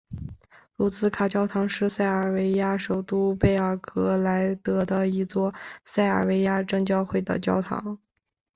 [0.77, 5.53] 卢茨卡教堂是塞尔维亚首都贝尔格莱德的一座
[5.85, 7.99] 塞尔维亚正教会的教堂。